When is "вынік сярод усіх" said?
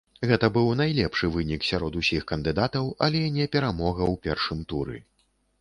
1.35-2.25